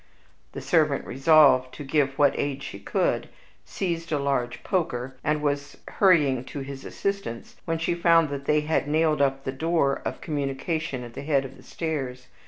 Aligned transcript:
The 0.53 0.61
servant 0.61 1.05
resolved 1.05 1.75
to 1.75 1.83
give 1.83 2.17
what 2.17 2.33
aid 2.35 2.63
she 2.63 2.79
could, 2.79 3.29
seized 3.65 4.11
a 4.11 4.17
large 4.17 4.63
poker, 4.63 5.15
and 5.23 5.43
was 5.43 5.77
hurrying 5.87 6.43
to 6.45 6.61
his 6.61 6.83
assistance, 6.85 7.55
when 7.65 7.77
she 7.77 7.93
found 7.93 8.29
that 8.29 8.45
they 8.45 8.61
had 8.61 8.87
nailed 8.87 9.21
up 9.21 9.43
the 9.43 9.51
door 9.51 10.01
of 10.03 10.19
communication 10.19 11.03
at 11.03 11.13
the 11.13 11.21
head 11.21 11.45
of 11.45 11.55
the 11.55 11.61
stairs. 11.61 12.29